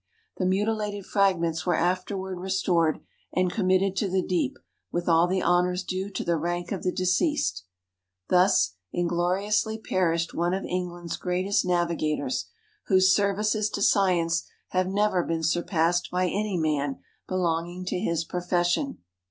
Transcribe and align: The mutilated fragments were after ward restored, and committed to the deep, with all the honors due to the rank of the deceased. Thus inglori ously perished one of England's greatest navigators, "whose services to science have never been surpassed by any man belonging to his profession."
The 0.37 0.47
mutilated 0.47 1.05
fragments 1.05 1.63
were 1.63 1.75
after 1.75 2.17
ward 2.17 2.39
restored, 2.39 3.01
and 3.33 3.51
committed 3.53 3.95
to 3.97 4.09
the 4.09 4.23
deep, 4.23 4.57
with 4.91 5.07
all 5.07 5.27
the 5.27 5.43
honors 5.43 5.83
due 5.83 6.09
to 6.09 6.23
the 6.23 6.37
rank 6.37 6.71
of 6.71 6.81
the 6.81 6.91
deceased. 6.91 7.65
Thus 8.27 8.73
inglori 8.91 9.45
ously 9.45 9.77
perished 9.77 10.33
one 10.33 10.55
of 10.55 10.65
England's 10.65 11.17
greatest 11.17 11.65
navigators, 11.65 12.45
"whose 12.87 13.13
services 13.15 13.69
to 13.69 13.83
science 13.83 14.47
have 14.69 14.87
never 14.87 15.21
been 15.23 15.43
surpassed 15.43 16.09
by 16.09 16.23
any 16.23 16.57
man 16.57 16.97
belonging 17.27 17.85
to 17.85 17.99
his 17.99 18.23
profession." 18.25 19.03